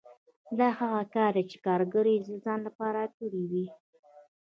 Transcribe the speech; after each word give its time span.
دا 0.59 0.67
هغه 0.79 1.01
کار 1.15 1.31
دی 1.37 1.43
چې 1.51 1.57
کارګر 1.65 2.05
د 2.27 2.29
ځان 2.43 2.59
لپاره 2.67 3.01
کړی 3.17 3.41
وي 3.51 3.65